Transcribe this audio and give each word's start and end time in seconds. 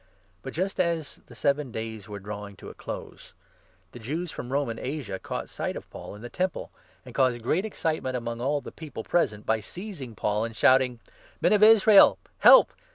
Paul's 0.01 0.39
But, 0.41 0.53
just 0.55 0.79
as 0.79 1.19
the 1.27 1.35
seven 1.35 1.71
days 1.71 2.09
were 2.09 2.17
drawing 2.17 2.55
to 2.55 2.69
a 2.69 2.73
27 2.73 2.73
Arrest. 2.73 2.83
close, 2.83 3.33
the 3.91 3.99
Jews 3.99 4.31
from 4.31 4.51
Roman 4.51 4.79
Asia 4.79 5.19
caught 5.19 5.47
sight 5.47 5.75
of 5.75 5.87
Paul 5.91 6.15
in 6.15 6.23
the 6.23 6.27
Temple, 6.29 6.71
and 7.05 7.13
caused 7.13 7.43
great 7.43 7.65
excitement 7.65 8.17
among 8.17 8.41
all 8.41 8.61
the 8.61 8.71
people 8.71 9.03
present, 9.03 9.45
by 9.45 9.59
seizing 9.59 10.15
Paul 10.15 10.43
and 10.43 10.55
shouting: 10.55 10.97
28" 11.41 11.41
Men 11.43 11.53
of 11.53 11.61
Israel! 11.61 12.17
help 12.39 12.73